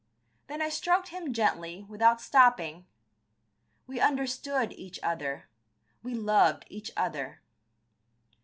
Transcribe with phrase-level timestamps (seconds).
[0.47, 2.87] Then I stroked him gently, without stopping.
[3.85, 5.47] We understood each other;
[6.01, 7.39] we loved each other.